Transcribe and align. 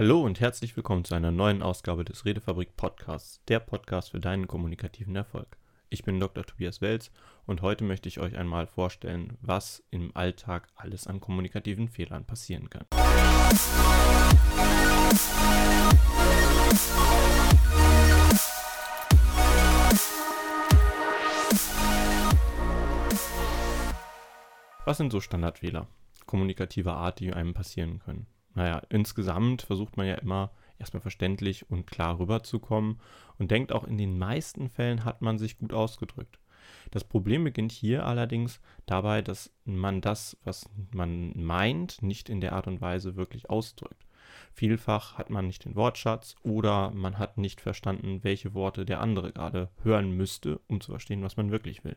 Hallo 0.00 0.22
und 0.22 0.38
herzlich 0.38 0.76
willkommen 0.76 1.04
zu 1.04 1.16
einer 1.16 1.32
neuen 1.32 1.60
Ausgabe 1.60 2.04
des 2.04 2.24
Redefabrik 2.24 2.76
Podcasts, 2.76 3.42
der 3.48 3.58
Podcast 3.58 4.12
für 4.12 4.20
deinen 4.20 4.46
kommunikativen 4.46 5.16
Erfolg. 5.16 5.58
Ich 5.90 6.04
bin 6.04 6.20
Dr. 6.20 6.46
Tobias 6.46 6.80
Welz 6.80 7.10
und 7.46 7.62
heute 7.62 7.82
möchte 7.82 8.08
ich 8.08 8.20
euch 8.20 8.38
einmal 8.38 8.68
vorstellen, 8.68 9.36
was 9.40 9.82
im 9.90 10.16
Alltag 10.16 10.68
alles 10.76 11.08
an 11.08 11.18
kommunikativen 11.18 11.88
Fehlern 11.88 12.24
passieren 12.24 12.70
kann. 12.70 12.86
Was 24.84 24.96
sind 24.96 25.10
so 25.10 25.20
Standardfehler 25.20 25.88
kommunikativer 26.26 26.94
Art, 26.94 27.18
die 27.18 27.32
einem 27.32 27.52
passieren 27.52 27.98
können? 27.98 28.28
Naja, 28.58 28.82
insgesamt 28.88 29.62
versucht 29.62 29.96
man 29.96 30.08
ja 30.08 30.16
immer 30.16 30.50
erstmal 30.80 31.00
verständlich 31.00 31.70
und 31.70 31.86
klar 31.86 32.18
rüberzukommen 32.18 32.98
und 33.38 33.52
denkt 33.52 33.70
auch 33.70 33.84
in 33.84 33.96
den 33.96 34.18
meisten 34.18 34.68
Fällen 34.68 35.04
hat 35.04 35.22
man 35.22 35.38
sich 35.38 35.58
gut 35.58 35.72
ausgedrückt. 35.72 36.40
Das 36.90 37.04
Problem 37.04 37.44
beginnt 37.44 37.70
hier 37.70 38.04
allerdings 38.04 38.60
dabei, 38.84 39.22
dass 39.22 39.52
man 39.64 40.00
das, 40.00 40.36
was 40.42 40.68
man 40.92 41.40
meint, 41.40 42.02
nicht 42.02 42.28
in 42.28 42.40
der 42.40 42.52
Art 42.52 42.66
und 42.66 42.80
Weise 42.80 43.14
wirklich 43.14 43.48
ausdrückt. 43.48 44.08
Vielfach 44.52 45.16
hat 45.16 45.30
man 45.30 45.46
nicht 45.46 45.64
den 45.64 45.76
Wortschatz 45.76 46.34
oder 46.42 46.90
man 46.90 47.16
hat 47.16 47.38
nicht 47.38 47.60
verstanden, 47.60 48.24
welche 48.24 48.54
Worte 48.54 48.84
der 48.84 49.00
andere 49.00 49.32
gerade 49.32 49.70
hören 49.84 50.10
müsste, 50.10 50.58
um 50.66 50.80
zu 50.80 50.90
verstehen, 50.90 51.22
was 51.22 51.36
man 51.36 51.52
wirklich 51.52 51.84
will. 51.84 51.96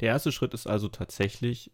Der 0.00 0.08
erste 0.08 0.32
Schritt 0.32 0.54
ist 0.54 0.66
also 0.66 0.88
tatsächlich 0.88 1.70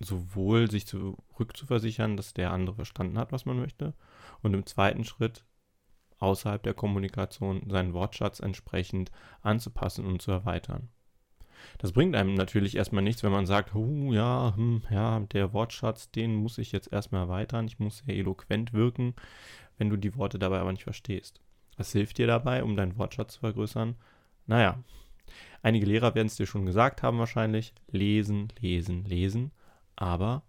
sowohl 0.00 0.70
sich 0.70 0.86
zurückzuversichern, 0.86 2.16
dass 2.16 2.34
der 2.34 2.52
andere 2.52 2.76
verstanden 2.76 3.18
hat, 3.18 3.32
was 3.32 3.46
man 3.46 3.58
möchte, 3.58 3.94
und 4.42 4.54
im 4.54 4.66
zweiten 4.66 5.04
Schritt 5.04 5.44
außerhalb 6.18 6.62
der 6.62 6.74
Kommunikation 6.74 7.68
seinen 7.68 7.92
Wortschatz 7.92 8.40
entsprechend 8.40 9.10
anzupassen 9.42 10.04
und 10.04 10.22
zu 10.22 10.30
erweitern. 10.30 10.88
Das 11.78 11.92
bringt 11.92 12.14
einem 12.14 12.34
natürlich 12.34 12.76
erstmal 12.76 13.02
nichts, 13.02 13.22
wenn 13.22 13.32
man 13.32 13.46
sagt, 13.46 13.74
oh 13.74 14.12
ja, 14.12 14.52
hm, 14.56 14.82
ja, 14.90 15.20
der 15.20 15.52
Wortschatz, 15.52 16.10
den 16.10 16.34
muss 16.36 16.58
ich 16.58 16.72
jetzt 16.72 16.92
erstmal 16.92 17.22
erweitern, 17.22 17.66
ich 17.66 17.78
muss 17.78 17.98
sehr 17.98 18.16
eloquent 18.16 18.72
wirken, 18.72 19.14
wenn 19.76 19.90
du 19.90 19.96
die 19.96 20.16
Worte 20.16 20.38
dabei 20.38 20.60
aber 20.60 20.72
nicht 20.72 20.84
verstehst. 20.84 21.40
Was 21.76 21.92
hilft 21.92 22.18
dir 22.18 22.26
dabei, 22.26 22.62
um 22.62 22.76
deinen 22.76 22.98
Wortschatz 22.98 23.34
zu 23.34 23.40
vergrößern? 23.40 23.96
Naja, 24.46 24.82
einige 25.62 25.86
Lehrer 25.86 26.14
werden 26.14 26.26
es 26.26 26.36
dir 26.36 26.46
schon 26.46 26.66
gesagt 26.66 27.02
haben 27.02 27.18
wahrscheinlich, 27.18 27.72
lesen, 27.90 28.48
lesen, 28.60 29.04
lesen, 29.04 29.52
aber 29.98 30.42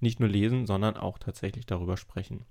nicht 0.00 0.20
nur 0.20 0.28
lesen, 0.28 0.66
sondern 0.66 0.96
auch 0.96 1.18
tatsächlich 1.18 1.66
darüber 1.66 1.96
sprechen. 1.96 2.44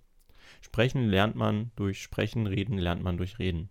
Sprechen 0.62 1.08
lernt 1.08 1.36
man 1.36 1.72
durch 1.76 2.02
Sprechen, 2.02 2.48
Reden 2.48 2.78
lernt 2.78 3.04
man 3.04 3.18
durch 3.18 3.40
Reden. 3.40 3.70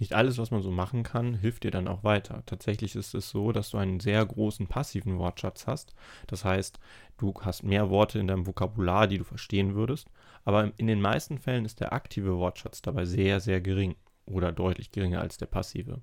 Nicht 0.00 0.12
alles, 0.12 0.38
was 0.38 0.50
man 0.50 0.62
so 0.62 0.72
machen 0.72 1.04
kann, 1.04 1.34
hilft 1.34 1.62
dir 1.62 1.70
dann 1.70 1.86
auch 1.86 2.02
weiter. 2.02 2.42
Tatsächlich 2.46 2.96
ist 2.96 3.14
es 3.14 3.30
so, 3.30 3.52
dass 3.52 3.70
du 3.70 3.78
einen 3.78 4.00
sehr 4.00 4.26
großen 4.26 4.66
passiven 4.66 5.18
Wortschatz 5.18 5.68
hast. 5.68 5.94
Das 6.26 6.44
heißt, 6.44 6.80
du 7.16 7.32
hast 7.40 7.62
mehr 7.62 7.90
Worte 7.90 8.18
in 8.18 8.26
deinem 8.26 8.46
Vokabular, 8.46 9.06
die 9.06 9.18
du 9.18 9.24
verstehen 9.24 9.76
würdest. 9.76 10.10
Aber 10.44 10.72
in 10.78 10.88
den 10.88 11.00
meisten 11.00 11.38
Fällen 11.38 11.64
ist 11.64 11.78
der 11.78 11.92
aktive 11.92 12.36
Wortschatz 12.38 12.82
dabei 12.82 13.04
sehr, 13.04 13.38
sehr 13.38 13.60
gering 13.60 13.94
oder 14.26 14.50
deutlich 14.50 14.90
geringer 14.90 15.20
als 15.20 15.36
der 15.36 15.46
passive. 15.46 16.00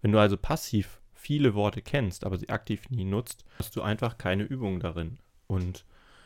Wenn 0.00 0.12
du 0.12 0.18
also 0.18 0.38
passiv 0.38 1.01
viele 1.22 1.54
Worte 1.54 1.82
kennst, 1.82 2.26
aber 2.26 2.36
sie 2.36 2.48
aktiv 2.48 2.90
nie 2.90 3.04
nutzt, 3.04 3.44
hast 3.58 3.76
du 3.76 3.82
einfach 3.82 4.18
keine 4.18 4.42
Übung 4.42 4.80
darin. 4.80 5.18
Und 5.46 5.84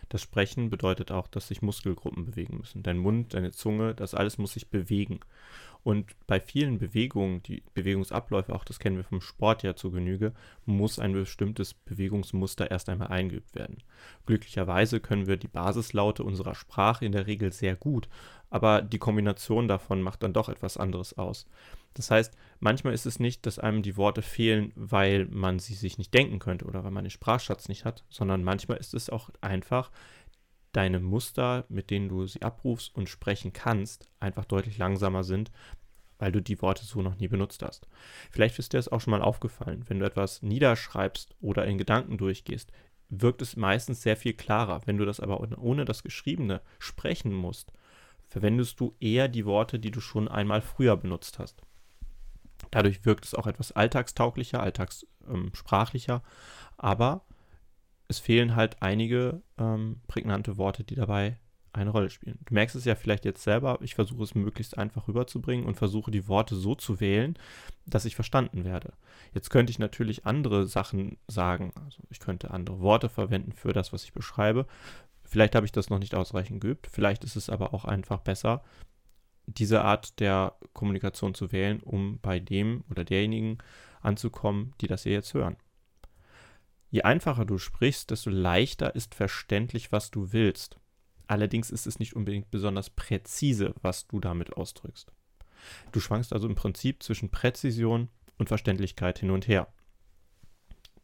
das 0.09 0.23
Sprechen 0.23 0.71
bedeutet 0.71 1.11
auch, 1.13 1.27
dass 1.29 1.49
sich 1.49 1.63
Muskelgruppen 1.63 2.25
bewegen 2.25 2.57
müssen. 2.57 2.83
Dein 2.83 2.97
Mund, 2.99 3.35
deine 3.35 3.51
Zunge, 3.51 3.95
das 3.95 4.15
alles 4.15 4.39
muss 4.39 4.55
sich 4.55 4.71
bewegen. 4.71 5.21
Und 5.83 6.17
bei 6.27 6.41
vielen 6.41 6.79
Bewegungen, 6.79 7.43
die 7.43 7.63
Bewegungsabläufe, 7.75 8.55
auch 8.55 8.65
das 8.65 8.79
kennen 8.79 8.97
wir 8.97 9.05
vom 9.05 9.21
Sport 9.21 9.63
ja 9.63 9.77
zu 9.77 9.91
Genüge, 9.91 10.33
muss 10.65 10.99
ein 10.99 11.13
bestimmtes 11.13 11.75
Bewegungsmuster 11.75 12.71
erst 12.71 12.89
einmal 12.89 13.09
eingeübt 13.09 13.55
werden. 13.55 13.83
Glücklicherweise 14.25 14.99
können 15.01 15.27
wir 15.27 15.37
die 15.37 15.47
Basislaute 15.47 16.25
unserer 16.25 16.55
Sprache 16.55 17.05
in 17.05 17.13
der 17.13 17.27
Regel 17.27 17.53
sehr 17.53 17.77
gut, 17.77 18.09
aber 18.49 18.81
die 18.83 18.99
Kombination 18.99 19.69
davon 19.69 20.03
macht 20.03 20.23
dann 20.23 20.33
doch 20.33 20.49
etwas 20.49 20.77
anderes 20.77 21.19
aus. 21.19 21.47
Das 21.97 22.11
heißt, 22.11 22.37
manchmal 22.61 22.93
ist 22.93 23.07
es 23.07 23.19
nicht, 23.19 23.47
dass 23.47 23.59
einem 23.59 23.83
die 23.83 23.97
Worte 23.97 24.21
fehlen, 24.21 24.71
weil 24.77 25.25
man 25.27 25.59
sie 25.59 25.75
sich 25.75 25.97
nicht 25.97 26.13
denken 26.13 26.39
könnte 26.39 26.67
oder 26.67 26.85
weil 26.85 26.91
man 26.91 27.05
den 27.05 27.11
Sprachschatz 27.11 27.69
nicht 27.69 27.87
hat, 27.87 28.05
sondern 28.11 28.45
manchmal 28.45 28.77
ist 28.77 28.93
es 28.93 29.09
auch 29.09 29.31
einfach, 29.41 29.91
deine 30.73 31.01
Muster, 31.01 31.65
mit 31.71 31.91
denen 31.91 32.11
du 32.11 32.27
sie 32.27 32.43
abrufst 32.43 32.95
und 32.95 33.09
sprechen 33.09 33.55
kannst, 33.55 34.11
einfach 34.21 34.45
deutlich 34.45 34.77
langsamer 34.77 35.25
sind, 35.25 35.51
weil 36.19 36.33
du 36.33 36.43
die 36.43 36.61
Worte 36.61 36.85
so 36.85 37.01
noch 37.01 37.19
nie 37.19 37.29
benutzt 37.29 37.63
hast. 37.63 37.89
Vielleicht 38.31 38.59
ist 38.59 38.75
dir 38.75 38.79
das 38.79 38.93
auch 38.93 39.01
schon 39.01 39.13
mal 39.13 39.23
aufgefallen, 39.23 39.85
wenn 39.89 40.01
du 40.01 40.07
etwas 40.07 40.43
niederschreibst 40.43 41.35
oder 41.41 41.65
in 41.65 41.79
Gedanken 41.79 42.19
durchgehst, 42.19 42.73
wirkt 43.09 43.41
es 43.41 43.57
meistens 43.57 44.03
sehr 44.03 44.19
viel 44.19 44.35
klarer. 44.35 44.83
Wenn 44.85 44.99
du 44.99 45.07
das 45.07 45.21
aber 45.21 45.41
ohne 45.41 45.87
das 45.87 46.03
Geschriebene 46.03 46.61
sprechen 46.79 47.33
musst, 47.33 47.73
verwendest 48.25 48.79
du 48.79 48.95
eher 49.01 49.29
die 49.29 49.47
Worte, 49.47 49.79
die 49.79 49.91
du 49.91 50.01
schon 50.01 50.29
einmal 50.29 50.61
früher 50.61 50.97
benutzt 50.97 51.39
hast. 51.39 51.63
Dadurch 52.77 53.07
wirkt 53.07 53.25
es 53.25 53.35
auch 53.35 53.47
etwas 53.47 53.73
alltagstauglicher, 53.73 54.63
alltagssprachlicher, 54.63 56.15
ähm, 56.17 56.21
aber 56.77 57.25
es 58.07 58.19
fehlen 58.19 58.55
halt 58.55 58.83
einige 58.83 59.41
ähm, 59.57 60.03
prägnante 60.09 60.59
Worte, 60.59 60.85
die 60.85 60.95
dabei 60.95 61.39
eine 61.73 61.89
Rolle 61.89 62.11
spielen. 62.11 62.39
Du 62.45 62.53
merkst 62.53 62.77
es 62.77 62.85
ja 62.85 62.95
vielleicht 62.95 63.25
jetzt 63.25 63.43
selber, 63.43 63.79
ich 63.81 63.95
versuche 63.95 64.23
es 64.23 64.35
möglichst 64.35 64.77
einfach 64.77 65.09
rüberzubringen 65.09 65.65
und 65.65 65.79
versuche 65.79 66.11
die 66.11 66.29
Worte 66.29 66.55
so 66.55 66.75
zu 66.75 67.01
wählen, 67.01 67.39
dass 67.87 68.05
ich 68.05 68.15
verstanden 68.15 68.67
werde. 68.67 68.93
Jetzt 69.33 69.49
könnte 69.49 69.71
ich 69.71 69.79
natürlich 69.79 70.27
andere 70.27 70.67
Sachen 70.67 71.17
sagen, 71.29 71.73
also 71.83 72.03
ich 72.11 72.21
könnte 72.21 72.51
andere 72.51 72.81
Worte 72.81 73.09
verwenden 73.09 73.53
für 73.53 73.73
das, 73.73 73.95
was 73.95 74.05
ich 74.05 74.13
beschreibe. 74.13 74.67
Vielleicht 75.25 75.55
habe 75.55 75.65
ich 75.65 75.73
das 75.73 75.89
noch 75.89 75.99
nicht 75.99 76.15
ausreichend 76.15 76.61
geübt, 76.61 76.89
vielleicht 76.93 77.25
ist 77.25 77.37
es 77.37 77.49
aber 77.49 77.73
auch 77.73 77.87
einfach 77.87 78.21
besser, 78.21 78.63
diese 79.47 79.83
Art 79.83 80.19
der 80.21 80.55
Kommunikation 80.73 81.35
zu 81.35 81.53
wählen, 81.53 81.81
um 81.81 82.19
bei 82.21 82.39
dem 82.39 82.85
oder 82.91 83.05
derjenigen 83.05 83.59
anzukommen, 84.01 84.75
die 84.81 84.87
das 84.87 85.05
hier 85.05 85.13
jetzt 85.13 85.35
hören. 85.35 85.57
Je 86.91 87.03
einfacher 87.03 87.45
du 87.45 87.59
sprichst, 87.59 88.11
desto 88.11 88.31
leichter 88.31 88.95
ist 88.95 89.15
verständlich, 89.15 89.93
was 89.93 90.11
du 90.11 90.33
willst. 90.33 90.79
Allerdings 91.27 91.71
ist 91.71 91.87
es 91.87 91.99
nicht 91.99 92.15
unbedingt 92.15 92.51
besonders 92.51 92.91
präzise, 92.91 93.75
was 93.83 94.07
du 94.07 94.21
damit 94.21 94.57
ausdrückst. 94.57 95.13
Du 95.91 96.01
schwankst 96.01 96.33
also 96.33 96.49
im 96.49 96.55
Prinzip 96.55 97.03
zwischen 97.03 97.31
Präzision 97.31 98.09
und 98.39 98.49
Verständlichkeit 98.49 99.19
hin 99.19 99.31
und 99.31 99.49
her. 99.49 99.69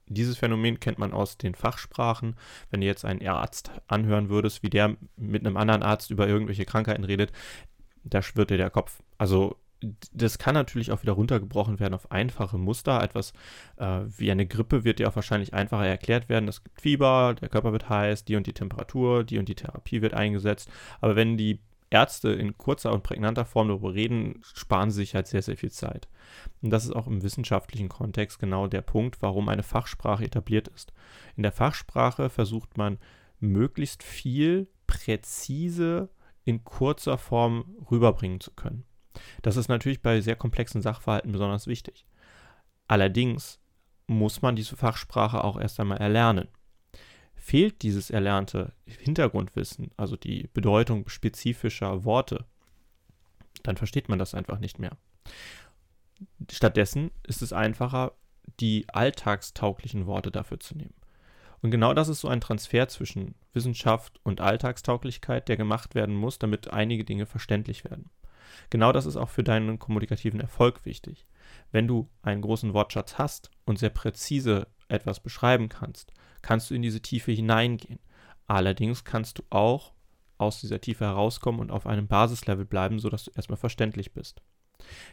Dieses 0.06 0.36
Phänomen 0.36 0.78
kennt 0.78 0.98
man 0.98 1.12
aus 1.12 1.38
den 1.38 1.54
Fachsprachen. 1.54 2.36
Wenn 2.70 2.80
du 2.80 2.86
jetzt 2.86 3.04
einen 3.04 3.26
Arzt 3.26 3.70
anhören 3.86 4.28
würdest, 4.28 4.62
wie 4.62 4.70
der 4.70 4.96
mit 5.16 5.44
einem 5.44 5.56
anderen 5.56 5.82
Arzt 5.82 6.10
über 6.10 6.28
irgendwelche 6.28 6.64
Krankheiten 6.66 7.04
redet, 7.04 7.32
da 8.04 8.22
schwirrt 8.22 8.50
dir 8.50 8.58
der 8.58 8.70
Kopf. 8.70 9.02
Also 9.18 9.56
das 10.12 10.38
kann 10.38 10.54
natürlich 10.54 10.92
auch 10.92 11.02
wieder 11.02 11.12
runtergebrochen 11.12 11.80
werden 11.80 11.94
auf 11.94 12.10
einfache 12.12 12.58
Muster. 12.58 13.02
Etwas 13.02 13.32
äh, 13.76 14.00
wie 14.16 14.30
eine 14.30 14.46
Grippe 14.46 14.84
wird 14.84 14.98
dir 14.98 15.08
auch 15.08 15.16
wahrscheinlich 15.16 15.54
einfacher 15.54 15.86
erklärt 15.86 16.28
werden. 16.28 16.48
Es 16.48 16.62
gibt 16.62 16.80
Fieber, 16.80 17.34
der 17.40 17.48
Körper 17.48 17.72
wird 17.72 17.88
heiß, 17.88 18.24
die 18.24 18.36
und 18.36 18.46
die 18.46 18.52
Temperatur, 18.52 19.24
die 19.24 19.38
und 19.38 19.48
die 19.48 19.54
Therapie 19.54 20.02
wird 20.02 20.14
eingesetzt. 20.14 20.70
Aber 21.00 21.16
wenn 21.16 21.36
die 21.36 21.60
Ärzte 21.90 22.30
in 22.30 22.56
kurzer 22.56 22.92
und 22.92 23.02
prägnanter 23.02 23.44
Form 23.44 23.68
darüber 23.68 23.92
reden, 23.92 24.40
sparen 24.54 24.90
sie 24.90 25.02
sich 25.02 25.14
halt 25.14 25.26
sehr, 25.26 25.42
sehr 25.42 25.56
viel 25.56 25.70
Zeit. 25.70 26.08
Und 26.62 26.70
das 26.70 26.84
ist 26.84 26.92
auch 26.92 27.06
im 27.06 27.22
wissenschaftlichen 27.22 27.88
Kontext 27.88 28.38
genau 28.38 28.66
der 28.66 28.80
Punkt, 28.80 29.20
warum 29.20 29.48
eine 29.48 29.62
Fachsprache 29.62 30.24
etabliert 30.24 30.68
ist. 30.68 30.92
In 31.36 31.42
der 31.42 31.52
Fachsprache 31.52 32.30
versucht 32.30 32.78
man 32.78 32.98
möglichst 33.40 34.02
viel 34.02 34.68
präzise 34.86 36.08
in 36.44 36.64
kurzer 36.64 37.18
Form 37.18 37.76
rüberbringen 37.90 38.40
zu 38.40 38.50
können. 38.52 38.84
Das 39.42 39.56
ist 39.56 39.68
natürlich 39.68 40.02
bei 40.02 40.20
sehr 40.20 40.36
komplexen 40.36 40.82
Sachverhalten 40.82 41.32
besonders 41.32 41.66
wichtig. 41.66 42.06
Allerdings 42.88 43.60
muss 44.06 44.42
man 44.42 44.56
diese 44.56 44.76
Fachsprache 44.76 45.44
auch 45.44 45.58
erst 45.58 45.78
einmal 45.80 45.98
erlernen. 45.98 46.48
Fehlt 47.34 47.82
dieses 47.82 48.10
erlernte 48.10 48.72
Hintergrundwissen, 48.86 49.90
also 49.96 50.16
die 50.16 50.48
Bedeutung 50.52 51.08
spezifischer 51.08 52.04
Worte, 52.04 52.44
dann 53.62 53.76
versteht 53.76 54.08
man 54.08 54.18
das 54.18 54.34
einfach 54.34 54.58
nicht 54.58 54.78
mehr. 54.78 54.96
Stattdessen 56.50 57.10
ist 57.26 57.42
es 57.42 57.52
einfacher, 57.52 58.12
die 58.60 58.86
alltagstauglichen 58.88 60.06
Worte 60.06 60.30
dafür 60.30 60.60
zu 60.60 60.76
nehmen. 60.76 60.94
Und 61.62 61.70
genau 61.70 61.94
das 61.94 62.08
ist 62.08 62.20
so 62.20 62.28
ein 62.28 62.40
Transfer 62.40 62.88
zwischen 62.88 63.36
Wissenschaft 63.52 64.20
und 64.24 64.40
Alltagstauglichkeit, 64.40 65.48
der 65.48 65.56
gemacht 65.56 65.94
werden 65.94 66.16
muss, 66.16 66.38
damit 66.38 66.72
einige 66.72 67.04
Dinge 67.04 67.24
verständlich 67.24 67.84
werden. 67.84 68.10
Genau 68.68 68.92
das 68.92 69.06
ist 69.06 69.16
auch 69.16 69.28
für 69.28 69.44
deinen 69.44 69.78
kommunikativen 69.78 70.40
Erfolg 70.40 70.84
wichtig. 70.84 71.26
Wenn 71.70 71.86
du 71.86 72.08
einen 72.22 72.42
großen 72.42 72.74
Wortschatz 72.74 73.16
hast 73.16 73.50
und 73.64 73.78
sehr 73.78 73.90
präzise 73.90 74.66
etwas 74.88 75.20
beschreiben 75.20 75.68
kannst, 75.68 76.12
kannst 76.42 76.68
du 76.70 76.74
in 76.74 76.82
diese 76.82 77.00
Tiefe 77.00 77.32
hineingehen. 77.32 78.00
Allerdings 78.46 79.04
kannst 79.04 79.38
du 79.38 79.42
auch 79.50 79.92
aus 80.38 80.60
dieser 80.60 80.80
Tiefe 80.80 81.04
herauskommen 81.04 81.60
und 81.60 81.70
auf 81.70 81.86
einem 81.86 82.08
Basislevel 82.08 82.64
bleiben, 82.64 82.98
sodass 82.98 83.24
du 83.24 83.30
erstmal 83.34 83.56
verständlich 83.56 84.12
bist. 84.12 84.42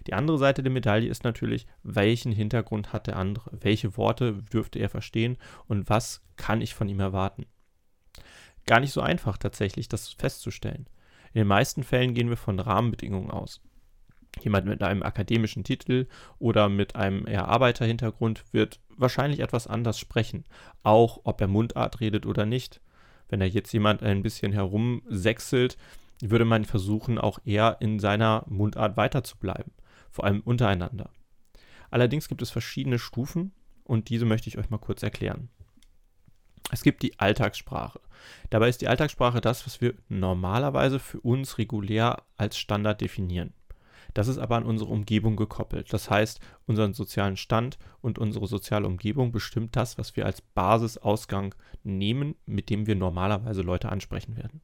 Die 0.08 0.14
andere 0.14 0.38
Seite 0.38 0.64
der 0.64 0.72
Medaille 0.72 1.10
ist 1.10 1.24
natürlich, 1.24 1.68
welchen 1.84 2.32
Hintergrund 2.32 2.94
hat 2.94 3.08
der 3.08 3.18
andere, 3.18 3.50
welche 3.62 3.98
Worte 3.98 4.44
dürfte 4.54 4.80
er 4.80 4.90
verstehen 4.90 5.38
und 5.68 5.90
was 5.90 6.22
kann 6.38 6.62
ich 6.62 6.74
von 6.74 6.90
ihm 6.90 7.00
erwarten. 7.00 7.46
Gar 8.66 8.82
nicht 8.82 8.92
so 8.92 9.02
einfach 9.02 9.38
tatsächlich, 9.38 9.90
das 9.90 10.10
festzustellen. 10.10 10.88
In 11.34 11.40
den 11.40 11.48
meisten 11.48 11.84
Fällen 11.84 12.14
gehen 12.14 12.30
wir 12.30 12.38
von 12.38 12.60
Rahmenbedingungen 12.60 13.32
aus. 13.32 13.62
Jemand 14.42 14.68
mit 14.68 14.84
einem 14.84 15.04
akademischen 15.04 15.64
Titel 15.64 16.08
oder 16.38 16.70
mit 16.70 16.96
einem 16.96 17.28
eher 17.28 17.48
Arbeiterhintergrund 17.48 18.44
wird 18.52 18.80
wahrscheinlich 18.96 19.40
etwas 19.40 19.68
anders 19.68 20.00
sprechen, 20.00 20.46
auch 20.84 21.22
ob 21.24 21.42
er 21.42 21.48
Mundart 21.48 22.00
redet 22.00 22.26
oder 22.26 22.46
nicht. 22.46 22.82
Wenn 23.28 23.40
da 23.40 23.46
jetzt 23.46 23.74
jemand 23.74 24.02
ein 24.02 24.24
bisschen 24.24 24.52
herumsechselt, 24.52 25.78
würde 26.22 26.46
man 26.46 26.66
versuchen, 26.66 27.18
auch 27.18 27.40
eher 27.46 27.78
in 27.80 28.00
seiner 28.00 28.46
Mundart 28.48 28.98
weiterzubleiben, 28.98 29.72
vor 30.10 30.26
allem 30.26 30.42
untereinander. 30.42 31.10
Allerdings 31.92 32.28
gibt 32.28 32.42
es 32.42 32.52
verschiedene 32.52 33.00
Stufen 33.00 33.54
und 33.84 34.10
diese 34.10 34.26
möchte 34.26 34.50
ich 34.50 34.58
euch 34.58 34.70
mal 34.70 34.78
kurz 34.78 35.02
erklären. 35.02 35.50
Es 36.72 36.84
gibt 36.84 37.02
die 37.02 37.20
Alltagssprache. 37.20 38.00
Dabei 38.50 38.70
ist 38.70 38.82
die 38.82 38.88
Alltagssprache 38.88 39.42
das, 39.42 39.66
was 39.66 39.82
wir 39.82 39.96
normalerweise 40.08 41.00
für 41.00 41.20
uns 41.22 41.58
regulär 41.58 42.24
als 42.38 42.58
Standard 42.58 43.02
definieren. 43.02 43.54
Das 44.14 44.28
ist 44.28 44.38
aber 44.38 44.58
an 44.58 44.66
unsere 44.66 44.90
Umgebung 44.90 45.36
gekoppelt. 45.36 45.94
Das 45.94 46.10
heißt, 46.10 46.40
unseren 46.66 46.94
sozialen 46.94 47.38
Stand 47.38 47.78
und 48.02 48.18
unsere 48.18 48.48
soziale 48.48 48.88
Umgebung 48.88 49.32
bestimmt 49.32 49.76
das, 49.76 49.98
was 49.98 50.16
wir 50.16 50.26
als 50.26 50.42
Basisausgang 50.42 51.56
nehmen, 51.84 52.36
mit 52.46 52.70
dem 52.70 52.88
wir 52.88 52.96
normalerweise 52.96 53.62
Leute 53.62 53.90
ansprechen 53.90 54.36
werden. 54.36 54.62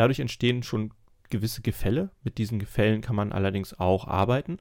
Dadurch 0.00 0.20
entstehen 0.20 0.62
schon 0.62 0.94
gewisse 1.28 1.60
Gefälle. 1.60 2.08
Mit 2.22 2.38
diesen 2.38 2.58
Gefällen 2.58 3.02
kann 3.02 3.14
man 3.14 3.32
allerdings 3.32 3.78
auch 3.78 4.08
arbeiten. 4.08 4.56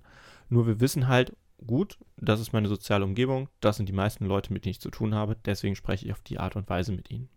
Nur 0.50 0.68
wir 0.68 0.82
wissen 0.82 1.08
halt, 1.08 1.34
gut, 1.66 1.98
das 2.18 2.42
ist 2.42 2.52
meine 2.52 2.68
soziale 2.68 3.06
Umgebung, 3.06 3.48
das 3.62 3.78
sind 3.78 3.88
die 3.88 3.94
meisten 3.94 4.26
Leute, 4.26 4.52
mit 4.52 4.66
denen 4.66 4.72
ich 4.72 4.82
zu 4.82 4.92
tun 4.92 5.16
habe, 5.16 5.38
deswegen 5.46 5.78
spreche 5.78 6.06
ich 6.06 6.12
auf 6.12 6.20
die 6.20 6.40
Art 6.40 6.58
und 6.58 6.68
Weise 6.68 6.92
mit 6.92 7.10
ihnen. 7.10 7.30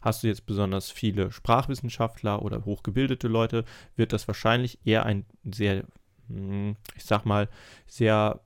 Hast 0.00 0.24
du 0.24 0.26
jetzt 0.26 0.46
besonders 0.46 0.90
viele 0.90 1.30
Sprachwissenschaftler 1.30 2.42
oder 2.42 2.64
hochgebildete 2.64 3.28
Leute, 3.28 3.64
wird 3.94 4.12
das 4.12 4.26
wahrscheinlich 4.26 4.80
eher 4.84 5.06
ein 5.06 5.24
sehr, 5.44 5.84
hm, 6.26 6.74
ich 6.96 7.04
sag 7.04 7.24
mal, 7.24 7.48
sehr 7.86 8.40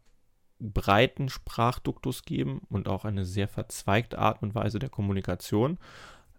breiten 0.60 1.30
Sprachduktus 1.30 2.24
geben 2.24 2.60
und 2.68 2.88
auch 2.88 3.06
eine 3.06 3.24
sehr 3.24 3.48
verzweigte 3.48 4.18
Art 4.18 4.42
und 4.42 4.54
Weise 4.54 4.78
der 4.78 4.90
Kommunikation 4.90 5.78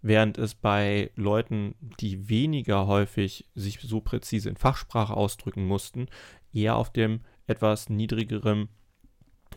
während 0.03 0.37
es 0.37 0.53
bei 0.53 1.11
Leuten, 1.15 1.75
die 1.99 2.29
weniger 2.29 2.85
häufig 2.85 3.49
sich 3.55 3.79
so 3.79 4.01
präzise 4.01 4.49
in 4.49 4.57
Fachsprache 4.57 5.15
ausdrücken 5.15 5.65
mussten, 5.65 6.07
eher 6.51 6.75
auf 6.75 6.91
dem 6.91 7.21
etwas 7.47 7.89
niedrigeren, 7.89 8.67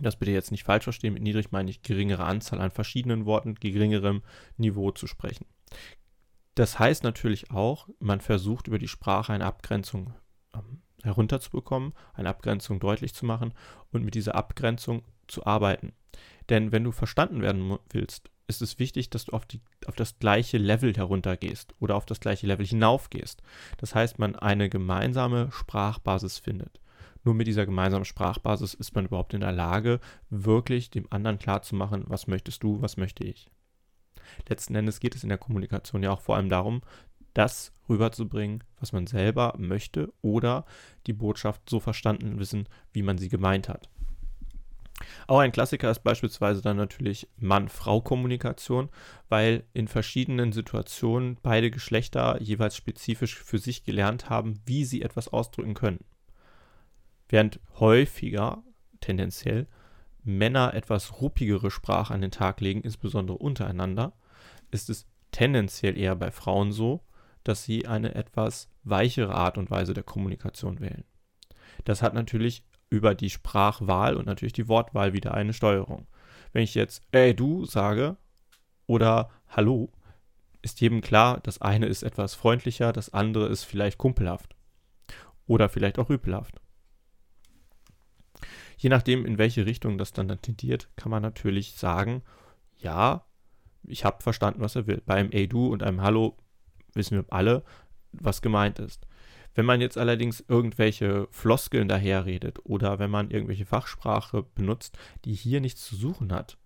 das 0.01 0.17
bitte 0.17 0.31
jetzt 0.31 0.53
nicht 0.53 0.65
falsch 0.65 0.85
verstehen, 0.85 1.15
mit 1.15 1.23
niedrig 1.23 1.51
meine 1.51 1.69
ich 1.69 1.83
geringere 1.83 2.25
Anzahl 2.25 2.61
an 2.61 2.71
verschiedenen 2.71 3.27
Worten, 3.27 3.57
geringerem 3.57 4.23
Niveau 4.57 4.93
zu 4.93 5.09
sprechen. 5.09 5.47
Das 6.55 6.79
heißt 6.79 7.03
natürlich 7.03 7.51
auch, 7.51 7.89
man 7.99 8.21
versucht 8.21 8.69
über 8.69 8.79
die 8.79 8.89
Sprache 8.89 9.33
eine 9.33 9.45
Abgrenzung 9.45 10.15
ähm, 10.55 10.81
herunterzubekommen, 11.03 11.93
eine 12.15 12.29
Abgrenzung 12.29 12.79
deutlich 12.79 13.15
zu 13.15 13.27
machen 13.27 13.53
und 13.91 14.05
mit 14.05 14.15
dieser 14.15 14.37
Abgrenzung 14.37 15.03
zu 15.27 15.45
arbeiten. 15.45 15.93
Denn 16.49 16.71
wenn 16.71 16.85
du 16.85 16.93
verstanden 16.93 17.43
werden 17.43 17.79
willst, 17.91 18.31
ist 18.49 18.63
es 18.63 18.79
wichtig, 18.79 19.11
dass 19.11 19.25
du 19.27 19.33
auf, 19.33 19.45
die, 19.47 19.61
auf 19.87 19.97
das 19.97 20.19
gleiche 20.19 20.59
Level 20.59 20.95
heruntergehst 20.95 21.75
oder 21.81 21.97
auf 21.97 22.07
das 22.07 22.21
gleiche 22.21 22.47
Level 22.47 22.67
hinaufgehst. 22.67 23.43
Das 23.79 23.95
heißt, 23.95 24.19
man 24.19 24.37
eine 24.37 24.69
gemeinsame 24.69 25.51
Sprachbasis 25.51 26.39
findet. 26.39 26.81
Nur 27.25 27.35
mit 27.35 27.49
dieser 27.49 27.67
gemeinsamen 27.67 28.05
Sprachbasis 28.05 28.75
ist 28.75 28.95
man 28.95 29.07
überhaupt 29.07 29.35
in 29.35 29.41
der 29.41 29.53
Lage, 29.53 29.99
wirklich 30.31 30.91
dem 30.91 31.07
anderen 31.11 31.39
klarzumachen, 31.39 32.05
was 32.07 32.29
möchtest 32.29 32.63
du, 32.63 32.81
was 32.81 32.97
möchte 32.97 33.25
ich. 33.25 33.51
Letzten 34.49 34.77
Endes 34.77 35.01
geht 35.01 35.17
es 35.17 35.25
in 35.25 35.29
der 35.29 35.39
Kommunikation 35.39 36.03
ja 36.03 36.13
auch 36.13 36.21
vor 36.21 36.37
allem 36.37 36.49
darum, 36.49 36.83
das 37.35 37.73
rüberzubringen, 37.89 38.65
was 38.79 38.93
man 38.93 39.07
selber 39.07 39.55
möchte 39.59 40.13
oder 40.23 40.65
die 41.07 41.13
Botschaft 41.13 41.69
so 41.69 41.81
verstanden 41.81 42.39
wissen, 42.39 42.69
wie 42.93 43.03
man 43.03 43.19
sie 43.19 43.29
gemeint 43.29 43.69
hat. 43.69 43.89
Auch 45.27 45.41
ein 45.41 45.53
Klassiker 45.53 45.91
ist 45.91 46.03
beispielsweise 46.03 46.63
dann 46.63 46.77
natürlich 46.77 47.29
Mann-Frau-Kommunikation, 47.37 48.89
weil 49.29 49.65
in 49.75 49.89
verschiedenen 49.89 50.53
Situationen 50.53 51.37
beide 51.43 51.71
Geschlechter 51.71 52.41
jeweils 52.41 52.77
spezifisch 52.77 53.37
für 53.37 53.59
sich 53.59 53.85
gelernt 53.85 54.31
haben, 54.31 54.61
wie 54.65 54.85
sie 54.85 55.03
etwas 55.03 55.29
ausdrücken 55.29 55.75
können. 55.75 56.05
Während 57.29 57.61
häufiger, 57.79 58.63
tendenziell, 59.01 59.67
Männer 60.23 60.75
etwas 60.75 61.21
ruppigere 61.21 61.71
Sprache 61.71 62.13
an 62.13 62.21
den 62.21 62.31
Tag 62.31 62.61
legen, 62.61 62.81
insbesondere 62.81 63.39
untereinander, 63.39 64.13
ist 64.71 64.91
es 64.91 65.07
tendenziell 65.31 65.97
eher 65.97 66.17
bei 66.17 66.31
Frauen 66.31 66.73
so, 66.73 67.03
dass 67.45 67.65
sie 67.65 67.87
eine 67.87 68.15
etwas 68.15 68.69
weichere 68.83 69.35
Art 69.35 69.59
und 69.59 69.71
Weise 69.71 69.95
der 69.95 70.03
Kommunikation 70.03 70.81
wählen. 70.81 71.05
Das 71.85 72.03
hat 72.03 72.15
natürlich 72.15 72.65
über 72.91 73.15
die 73.15 73.31
Sprachwahl 73.31 74.17
und 74.17 74.27
natürlich 74.27 74.53
die 74.53 74.69
Wortwahl 74.69 75.13
wieder 75.13 75.35
eine 75.35 75.53
Steuerung. 75.53 76.07
Wenn 76.53 76.63
ich 76.63 76.75
jetzt 76.75 77.03
ey 77.13 77.35
du 77.35 77.65
sage 77.65 78.17
oder 78.87 79.31
hallo, 79.49 79.91
ist 80.63 80.81
jedem 80.81 81.01
klar, 81.01 81.41
das 81.43 81.61
eine 81.61 81.87
ist 81.87 82.03
etwas 82.03 82.35
freundlicher, 82.35 82.93
das 82.93 83.13
andere 83.13 83.47
ist 83.47 83.65
vielleicht 83.65 83.99
kumpelhaft 83.99 84.57
oder 85.47 85.69
vielleicht 85.69 85.99
auch 85.99 86.09
rüpelhaft. 86.09 86.61
Je 88.77 88.91
nachdem, 88.91 89.25
in 89.25 89.39
welche 89.39 89.65
Richtung 89.65 89.97
das 89.97 90.13
dann, 90.13 90.29
tendiert, 90.43 90.89
kann 90.97 91.11
man 91.11 91.23
natürlich 91.23 91.75
sagen, 91.75 92.23
ja, 92.77 93.25
ich 93.85 94.05
habe 94.05 94.23
verstanden, 94.23 94.61
was 94.61 94.77
er 94.77 94.87
will. 94.87 95.03
Beim 95.07 95.31
Ey 95.31 95.49
du 95.49 95.69
und 95.69 95.83
einem 95.83 96.03
Hallo 96.03 96.37
wissen 96.95 97.17
wir 97.17 97.25
alle, 97.31 97.65
was 98.13 98.43
gemeint 98.43 98.79
ist. 98.79 99.07
Wenn 99.57 99.65
man 99.65 99.81
jetzt 99.81 99.97
allerdings 99.97 100.45
irgendwelche 100.49 101.29
Floskeln 101.31 101.89
daherredet 101.89 102.61
oder 102.65 102.99
wenn 102.99 103.11
man 103.11 103.31
irgendwelche 103.31 103.65
Fachsprache 103.65 104.43
benutzt, 104.43 104.99
die 105.25 105.33
hier 105.33 105.63
nichts 105.63 105.83
zu 105.87 105.97
suchen 105.97 106.31
hat, 106.31 106.59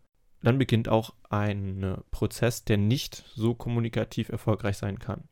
dann 0.43 0.59
beginnt 0.59 0.89
auch 0.89 1.15
ein 1.29 1.99
Prozess, 2.11 2.65
der 2.65 2.79
nicht 2.79 3.25
so 3.33 3.55
kommunikativ 3.55 4.29
erfolgreich 4.29 4.77
sein 4.77 4.99
kann. 4.99 5.29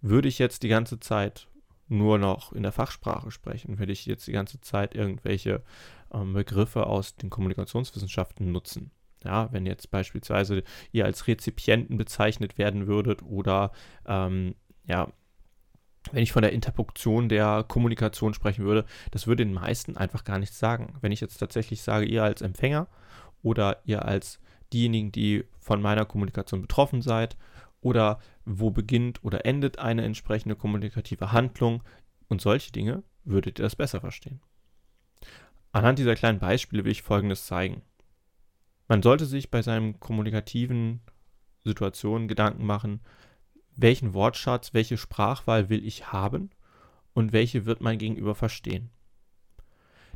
Würde 0.00 0.28
ich 0.28 0.38
jetzt 0.38 0.62
die 0.62 0.68
ganze 0.68 0.98
Zeit 1.00 1.48
nur 1.86 2.16
noch 2.16 2.52
in 2.52 2.62
der 2.62 2.72
Fachsprache 2.72 3.30
sprechen, 3.30 3.78
würde 3.78 3.92
ich 3.92 4.06
jetzt 4.06 4.26
die 4.26 4.32
ganze 4.32 4.60
Zeit 4.62 4.94
irgendwelche 4.94 5.62
ähm, 6.12 6.32
Begriffe 6.32 6.86
aus 6.86 7.16
den 7.16 7.28
Kommunikationswissenschaften 7.28 8.50
nutzen. 8.50 8.90
Ja, 9.22 9.52
wenn 9.52 9.66
jetzt 9.66 9.90
beispielsweise 9.90 10.62
ihr 10.92 11.04
als 11.04 11.26
Rezipienten 11.26 11.98
bezeichnet 11.98 12.56
werden 12.56 12.86
würdet 12.86 13.22
oder 13.22 13.72
ähm, 14.06 14.54
ja, 14.86 15.12
wenn 16.12 16.22
ich 16.22 16.32
von 16.32 16.42
der 16.42 16.52
Interpunktion 16.52 17.28
der 17.28 17.64
Kommunikation 17.66 18.34
sprechen 18.34 18.64
würde, 18.64 18.84
das 19.10 19.26
würde 19.26 19.44
den 19.44 19.54
meisten 19.54 19.96
einfach 19.96 20.24
gar 20.24 20.38
nichts 20.38 20.58
sagen. 20.58 20.94
Wenn 21.00 21.12
ich 21.12 21.20
jetzt 21.20 21.38
tatsächlich 21.38 21.82
sage, 21.82 22.06
ihr 22.06 22.22
als 22.22 22.42
Empfänger 22.42 22.88
oder 23.42 23.80
ihr 23.84 24.04
als 24.04 24.40
diejenigen, 24.72 25.12
die 25.12 25.44
von 25.58 25.80
meiner 25.80 26.04
Kommunikation 26.04 26.62
betroffen 26.62 27.02
seid 27.02 27.36
oder 27.80 28.18
wo 28.44 28.70
beginnt 28.70 29.22
oder 29.24 29.46
endet 29.46 29.78
eine 29.78 30.04
entsprechende 30.04 30.56
kommunikative 30.56 31.32
Handlung 31.32 31.82
und 32.28 32.40
solche 32.40 32.72
Dinge, 32.72 33.02
würdet 33.24 33.58
ihr 33.58 33.64
das 33.64 33.76
besser 33.76 34.00
verstehen. 34.00 34.40
Anhand 35.72 35.98
dieser 35.98 36.14
kleinen 36.14 36.38
Beispiele 36.38 36.84
will 36.84 36.92
ich 36.92 37.02
Folgendes 37.02 37.46
zeigen. 37.46 37.82
Man 38.88 39.02
sollte 39.02 39.26
sich 39.26 39.50
bei 39.50 39.62
seinen 39.62 40.00
kommunikativen 40.00 41.00
Situationen 41.64 42.28
Gedanken 42.28 42.64
machen, 42.64 43.00
welchen 43.76 44.14
Wortschatz, 44.14 44.74
welche 44.74 44.96
Sprachwahl 44.96 45.68
will 45.68 45.86
ich 45.86 46.12
haben 46.12 46.50
und 47.12 47.32
welche 47.32 47.66
wird 47.66 47.80
mein 47.80 47.98
Gegenüber 47.98 48.34
verstehen. 48.34 48.90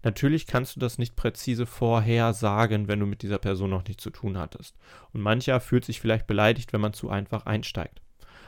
Natürlich 0.03 0.47
kannst 0.47 0.77
du 0.77 0.81
das 0.81 0.97
nicht 0.97 1.15
präzise 1.15 1.67
vorher 1.67 2.33
sagen, 2.33 2.89
wenn 2.89 3.01
du 3.01 3.07
mit 3.07 3.23
dieser 3.23 3.39
Person 3.39 3.71
noch 3.71 3.85
nichts 3.85 4.03
zu 4.03 4.11
tun 4.11 4.39
hattest. 4.39 4.75
Und 5.13 5.21
mancher 5.21 5.61
fühlt 5.61 5.85
sich 5.85 6.01
vielleicht 6.01 6.27
beleidigt, 6.27 6.73
wenn 6.73 6.81
man 6.81 6.95
zu 6.95 7.11
einfach 7.11 7.45
einsteigt. 7.45 8.01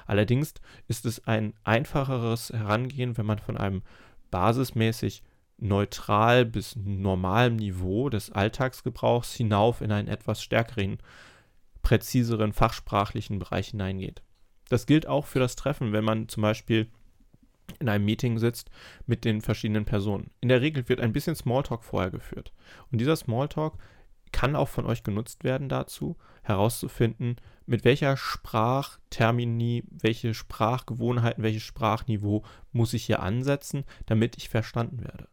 Allerdings 0.06 0.54
ist 0.88 1.04
es 1.04 1.26
ein 1.26 1.52
einfacheres 1.62 2.50
Herangehen, 2.50 3.18
wenn 3.18 3.26
man 3.26 3.38
von 3.38 3.58
einem 3.58 3.82
basismäßig 4.30 5.22
neutral 5.58 6.44
bis 6.46 6.74
normalem 6.74 7.56
Niveau 7.56 8.08
des 8.08 8.30
Alltagsgebrauchs 8.30 9.34
hinauf 9.34 9.80
in 9.80 9.92
einen 9.92 10.08
etwas 10.08 10.42
stärkeren, 10.42 10.98
präziseren 11.82 12.52
fachsprachlichen 12.52 13.38
Bereich 13.38 13.68
hineingeht. 13.68 14.22
Das 14.72 14.86
gilt 14.86 15.06
auch 15.06 15.26
für 15.26 15.38
das 15.38 15.54
Treffen, 15.54 15.92
wenn 15.92 16.02
man 16.02 16.30
zum 16.30 16.42
Beispiel 16.42 16.88
in 17.78 17.90
einem 17.90 18.06
Meeting 18.06 18.38
sitzt 18.38 18.70
mit 19.04 19.26
den 19.26 19.42
verschiedenen 19.42 19.84
Personen. 19.84 20.30
In 20.40 20.48
der 20.48 20.62
Regel 20.62 20.88
wird 20.88 20.98
ein 20.98 21.12
bisschen 21.12 21.34
Smalltalk 21.34 21.84
vorher 21.84 22.10
geführt. 22.10 22.54
Und 22.90 22.98
dieser 22.98 23.16
Smalltalk 23.16 23.74
kann 24.32 24.56
auch 24.56 24.70
von 24.70 24.86
euch 24.86 25.02
genutzt 25.02 25.44
werden 25.44 25.68
dazu, 25.68 26.16
herauszufinden, 26.42 27.36
mit 27.66 27.84
welcher 27.84 28.16
Sprachtermini, 28.16 29.84
welche 29.90 30.32
Sprachgewohnheiten, 30.32 31.42
welches 31.42 31.64
Sprachniveau 31.64 32.42
muss 32.72 32.94
ich 32.94 33.04
hier 33.04 33.20
ansetzen, 33.20 33.84
damit 34.06 34.38
ich 34.38 34.48
verstanden 34.48 35.04
werde. 35.04 35.28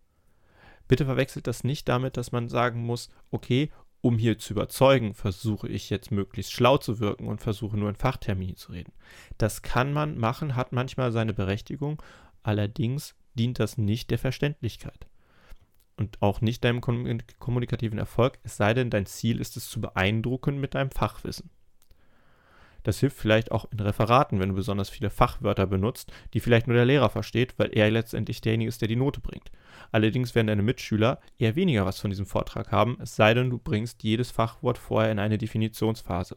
Bitte 0.90 1.06
verwechselt 1.06 1.48
das 1.48 1.64
nicht 1.64 1.88
damit, 1.88 2.18
dass 2.18 2.34
man 2.34 2.50
sagen 2.50 2.82
muss, 2.82 3.10
okay, 3.32 3.72
um 4.02 4.18
hier 4.18 4.38
zu 4.40 4.54
überzeugen, 4.54 5.14
versuche 5.14 5.68
ich 5.68 5.90
jetzt 5.90 6.12
möglichst 6.12 6.54
schlau 6.54 6.78
zu 6.78 7.00
wirken 7.00 7.28
und 7.28 7.42
versuche 7.42 7.78
nur 7.78 7.90
in 7.90 7.96
Fachtermini 7.96 8.56
zu 8.56 8.72
reden. 8.72 8.94
Das 9.38 9.62
kann 9.62 9.94
man 9.94 10.18
machen, 10.18 10.56
hat 10.56 10.72
manchmal 10.72 11.12
seine 11.12 11.34
Berechtigung, 11.34 12.02
allerdings 12.44 13.16
dient 13.36 13.60
das 13.60 13.78
nicht 13.78 14.10
der 14.12 14.20
Verständlichkeit 14.20 15.08
und 15.98 16.22
auch 16.22 16.42
nicht 16.42 16.64
deinem 16.64 16.82
kommunikativen 16.82 18.00
Erfolg, 18.00 18.40
es 18.44 18.58
sei 18.58 18.74
denn, 18.74 18.90
dein 18.90 19.06
Ziel 19.06 19.40
ist 19.42 19.58
es 19.58 19.70
zu 19.70 19.82
beeindrucken 19.82 20.60
mit 20.60 20.76
deinem 20.76 20.92
Fachwissen. 20.92 21.50
Das 22.90 23.02
hilft 23.02 23.20
vielleicht 23.20 23.52
auch 23.52 23.68
in 23.72 23.82
Referaten, 23.82 24.40
wenn 24.40 24.50
du 24.50 24.56
besonders 24.56 24.90
viele 24.90 25.12
Fachwörter 25.12 25.68
benutzt, 25.68 26.12
die 26.34 26.40
vielleicht 26.40 26.66
nur 26.66 26.76
der 26.76 26.86
Lehrer 26.86 27.12
versteht, 27.12 27.54
weil 27.58 27.70
er 27.72 27.92
letztendlich 27.92 28.42
derjenige 28.42 28.68
ist, 28.68 28.82
der 28.82 28.88
die 28.88 28.96
Note 28.96 29.22
bringt. 29.22 29.52
Allerdings 29.92 30.34
werden 30.34 30.48
deine 30.48 30.64
Mitschüler 30.64 31.20
eher 31.38 31.56
weniger 31.56 31.86
was 31.86 32.00
von 32.00 32.10
diesem 32.10 32.26
Vortrag 32.26 32.72
haben, 32.72 32.98
es 33.00 33.16
sei 33.16 33.36
denn, 33.36 33.52
du 33.52 33.60
bringst 33.60 34.02
jedes 34.02 34.32
Fachwort 34.32 34.80
vorher 34.80 35.12
in 35.12 35.20
eine 35.20 35.38
Definitionsphase. 35.38 36.36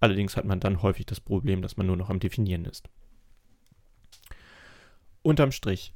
Allerdings 0.00 0.36
hat 0.36 0.44
man 0.44 0.58
dann 0.58 0.82
häufig 0.82 1.06
das 1.06 1.20
Problem, 1.20 1.62
dass 1.62 1.76
man 1.76 1.86
nur 1.86 1.96
noch 1.96 2.10
am 2.10 2.18
Definieren 2.18 2.64
ist. 2.64 2.90
Unterm 5.22 5.52
Strich, 5.52 5.94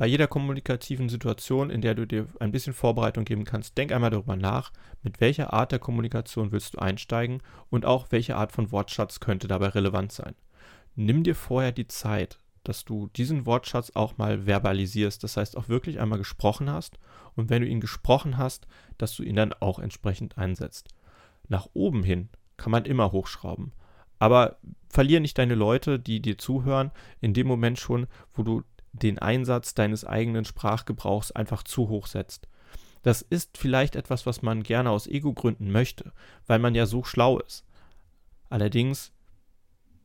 bei 0.00 0.06
jeder 0.06 0.28
kommunikativen 0.28 1.10
Situation, 1.10 1.68
in 1.68 1.82
der 1.82 1.94
du 1.94 2.06
dir 2.06 2.26
ein 2.38 2.52
bisschen 2.52 2.72
Vorbereitung 2.72 3.26
geben 3.26 3.44
kannst, 3.44 3.76
denk 3.76 3.92
einmal 3.92 4.08
darüber 4.08 4.34
nach, 4.34 4.72
mit 5.02 5.20
welcher 5.20 5.52
Art 5.52 5.72
der 5.72 5.78
Kommunikation 5.78 6.52
willst 6.52 6.72
du 6.72 6.78
einsteigen 6.78 7.42
und 7.68 7.84
auch 7.84 8.06
welche 8.08 8.34
Art 8.34 8.50
von 8.50 8.72
Wortschatz 8.72 9.20
könnte 9.20 9.46
dabei 9.46 9.66
relevant 9.66 10.10
sein. 10.10 10.34
Nimm 10.94 11.22
dir 11.22 11.34
vorher 11.34 11.72
die 11.72 11.86
Zeit, 11.86 12.38
dass 12.64 12.86
du 12.86 13.10
diesen 13.14 13.44
Wortschatz 13.44 13.92
auch 13.92 14.16
mal 14.16 14.46
verbalisierst, 14.46 15.22
das 15.22 15.36
heißt 15.36 15.54
auch 15.58 15.68
wirklich 15.68 16.00
einmal 16.00 16.16
gesprochen 16.16 16.70
hast 16.70 16.98
und 17.34 17.50
wenn 17.50 17.60
du 17.60 17.68
ihn 17.68 17.82
gesprochen 17.82 18.38
hast, 18.38 18.66
dass 18.96 19.14
du 19.14 19.22
ihn 19.22 19.36
dann 19.36 19.52
auch 19.52 19.78
entsprechend 19.78 20.38
einsetzt. 20.38 20.88
Nach 21.48 21.68
oben 21.74 22.04
hin 22.04 22.30
kann 22.56 22.72
man 22.72 22.86
immer 22.86 23.12
hochschrauben. 23.12 23.74
Aber 24.18 24.56
verlier 24.88 25.20
nicht 25.20 25.38
deine 25.38 25.54
Leute, 25.54 25.98
die 25.98 26.20
dir 26.20 26.36
zuhören, 26.36 26.90
in 27.20 27.32
dem 27.32 27.46
Moment 27.46 27.78
schon, 27.78 28.06
wo 28.34 28.42
du 28.42 28.62
den 28.92 29.18
Einsatz 29.18 29.74
deines 29.74 30.04
eigenen 30.04 30.44
Sprachgebrauchs 30.44 31.32
einfach 31.32 31.62
zu 31.62 31.88
hoch 31.88 32.06
setzt. 32.06 32.48
Das 33.02 33.22
ist 33.22 33.56
vielleicht 33.56 33.96
etwas, 33.96 34.26
was 34.26 34.42
man 34.42 34.62
gerne 34.62 34.90
aus 34.90 35.06
Ego-Gründen 35.06 35.70
möchte, 35.70 36.12
weil 36.46 36.58
man 36.58 36.74
ja 36.74 36.86
so 36.86 37.02
schlau 37.04 37.38
ist. 37.38 37.64
Allerdings 38.50 39.12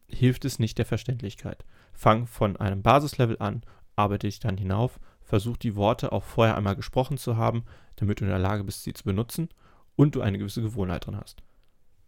hilft 0.07 0.45
es 0.45 0.59
nicht 0.59 0.77
der 0.77 0.85
Verständlichkeit. 0.85 1.65
Fang 1.93 2.27
von 2.27 2.57
einem 2.57 2.83
Basislevel 2.83 3.37
an, 3.39 3.63
arbeite 3.95 4.27
dich 4.27 4.39
dann 4.39 4.57
hinauf, 4.57 4.99
versuch 5.21 5.57
die 5.57 5.75
Worte 5.75 6.11
auch 6.11 6.23
vorher 6.23 6.55
einmal 6.55 6.75
gesprochen 6.75 7.17
zu 7.17 7.37
haben, 7.37 7.65
damit 7.95 8.19
du 8.19 8.25
in 8.25 8.29
der 8.29 8.39
Lage 8.39 8.63
bist, 8.63 8.83
sie 8.83 8.93
zu 8.93 9.03
benutzen 9.03 9.49
und 9.95 10.15
du 10.15 10.21
eine 10.21 10.37
gewisse 10.37 10.61
Gewohnheit 10.61 11.05
drin 11.05 11.17
hast. 11.17 11.41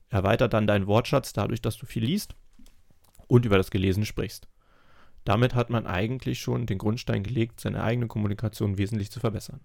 Erweiter 0.09 0.47
dann 0.47 0.67
deinen 0.67 0.87
Wortschatz 0.87 1.33
dadurch, 1.33 1.61
dass 1.61 1.77
du 1.77 1.85
viel 1.85 2.03
liest 2.03 2.35
und 3.27 3.45
über 3.45 3.57
das 3.57 3.71
Gelesene 3.71 4.05
sprichst. 4.05 4.47
Damit 5.27 5.55
hat 5.55 5.69
man 5.69 5.85
eigentlich 5.85 6.39
schon 6.39 6.67
den 6.67 6.77
Grundstein 6.77 7.21
gelegt, 7.21 7.59
seine 7.59 7.83
eigene 7.83 8.07
Kommunikation 8.07 8.77
wesentlich 8.77 9.11
zu 9.11 9.19
verbessern. 9.19 9.59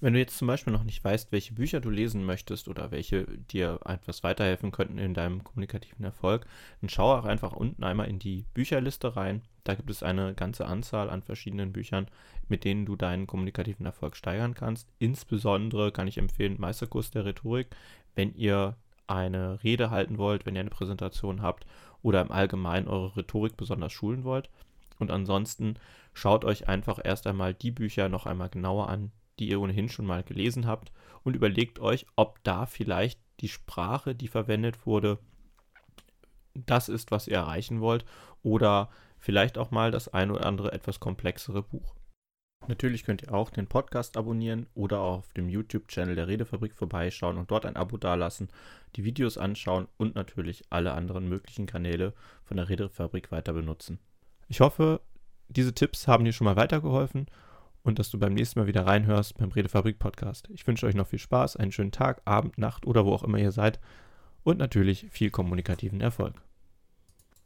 Wenn 0.00 0.14
du 0.14 0.18
jetzt 0.18 0.36
zum 0.36 0.48
Beispiel 0.48 0.72
noch 0.72 0.82
nicht 0.82 1.04
weißt, 1.04 1.30
welche 1.30 1.54
Bücher 1.54 1.80
du 1.80 1.90
lesen 1.90 2.24
möchtest 2.24 2.66
oder 2.66 2.90
welche 2.90 3.24
dir 3.24 3.78
etwas 3.84 4.24
weiterhelfen 4.24 4.72
könnten 4.72 4.98
in 4.98 5.14
deinem 5.14 5.44
kommunikativen 5.44 6.04
Erfolg, 6.04 6.44
dann 6.80 6.90
schau 6.90 7.14
auch 7.14 7.24
einfach 7.24 7.52
unten 7.52 7.84
einmal 7.84 8.08
in 8.08 8.18
die 8.18 8.46
Bücherliste 8.52 9.14
rein. 9.14 9.42
Da 9.62 9.76
gibt 9.76 9.90
es 9.90 10.02
eine 10.02 10.34
ganze 10.34 10.66
Anzahl 10.66 11.08
an 11.08 11.22
verschiedenen 11.22 11.72
Büchern, 11.72 12.08
mit 12.48 12.64
denen 12.64 12.84
du 12.84 12.96
deinen 12.96 13.28
kommunikativen 13.28 13.86
Erfolg 13.86 14.16
steigern 14.16 14.54
kannst. 14.54 14.88
Insbesondere 14.98 15.92
kann 15.92 16.08
ich 16.08 16.18
empfehlen 16.18 16.56
Meisterkurs 16.58 17.12
der 17.12 17.24
Rhetorik, 17.24 17.68
wenn 18.16 18.34
ihr 18.34 18.76
eine 19.06 19.62
Rede 19.62 19.90
halten 19.90 20.18
wollt, 20.18 20.46
wenn 20.46 20.56
ihr 20.56 20.62
eine 20.62 20.70
Präsentation 20.70 21.42
habt 21.42 21.64
oder 22.02 22.20
im 22.22 22.32
Allgemeinen 22.32 22.88
eure 22.88 23.16
Rhetorik 23.16 23.56
besonders 23.56 23.92
schulen 23.92 24.24
wollt. 24.24 24.50
Und 24.98 25.10
ansonsten 25.10 25.74
schaut 26.14 26.44
euch 26.44 26.68
einfach 26.68 26.98
erst 27.02 27.26
einmal 27.26 27.54
die 27.54 27.70
Bücher 27.70 28.08
noch 28.08 28.26
einmal 28.26 28.48
genauer 28.48 28.88
an, 28.88 29.12
die 29.38 29.48
ihr 29.48 29.60
ohnehin 29.60 29.88
schon 29.88 30.06
mal 30.06 30.22
gelesen 30.22 30.66
habt 30.66 30.92
und 31.22 31.36
überlegt 31.36 31.78
euch, 31.78 32.06
ob 32.16 32.42
da 32.44 32.66
vielleicht 32.66 33.20
die 33.40 33.48
Sprache, 33.48 34.14
die 34.14 34.28
verwendet 34.28 34.86
wurde, 34.86 35.18
das 36.54 36.88
ist, 36.88 37.10
was 37.10 37.28
ihr 37.28 37.36
erreichen 37.36 37.80
wollt 37.80 38.04
oder 38.42 38.88
vielleicht 39.18 39.58
auch 39.58 39.70
mal 39.70 39.90
das 39.90 40.08
ein 40.08 40.30
oder 40.30 40.46
andere 40.46 40.72
etwas 40.72 41.00
komplexere 41.00 41.62
Buch. 41.62 41.94
Natürlich 42.68 43.04
könnt 43.04 43.22
ihr 43.22 43.32
auch 43.32 43.50
den 43.50 43.68
Podcast 43.68 44.16
abonnieren 44.16 44.66
oder 44.74 45.00
auf 45.00 45.32
dem 45.34 45.48
YouTube-Channel 45.48 46.16
der 46.16 46.26
Redefabrik 46.26 46.74
vorbeischauen 46.74 47.36
und 47.36 47.50
dort 47.50 47.66
ein 47.66 47.76
Abo 47.76 47.96
dalassen, 47.96 48.48
die 48.96 49.04
Videos 49.04 49.38
anschauen 49.38 49.86
und 49.98 50.14
natürlich 50.14 50.64
alle 50.70 50.92
anderen 50.92 51.28
möglichen 51.28 51.66
Kanäle 51.66 52.12
von 52.44 52.56
der 52.56 52.68
Redefabrik 52.68 53.30
weiter 53.30 53.52
benutzen. 53.52 54.00
Ich 54.48 54.60
hoffe, 54.60 55.00
diese 55.48 55.74
Tipps 55.74 56.06
haben 56.06 56.24
dir 56.24 56.32
schon 56.32 56.44
mal 56.44 56.56
weitergeholfen 56.56 57.26
und 57.82 57.98
dass 57.98 58.10
du 58.10 58.18
beim 58.18 58.34
nächsten 58.34 58.60
Mal 58.60 58.66
wieder 58.66 58.86
reinhörst 58.86 59.36
beim 59.36 59.50
Redefabrik 59.50 59.98
Podcast. 59.98 60.48
Ich 60.50 60.66
wünsche 60.66 60.86
euch 60.86 60.94
noch 60.94 61.08
viel 61.08 61.18
Spaß, 61.18 61.56
einen 61.56 61.72
schönen 61.72 61.92
Tag, 61.92 62.22
Abend, 62.24 62.58
Nacht 62.58 62.86
oder 62.86 63.04
wo 63.04 63.12
auch 63.12 63.22
immer 63.24 63.38
ihr 63.38 63.52
seid 63.52 63.80
und 64.44 64.58
natürlich 64.58 65.06
viel 65.10 65.30
kommunikativen 65.30 66.00
Erfolg. 66.00 66.34